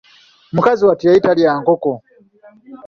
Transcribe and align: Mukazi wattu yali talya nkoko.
Mukazi 0.55 0.81
wattu 0.87 1.03
yali 1.07 1.21
talya 1.25 1.51
nkoko. 1.61 1.91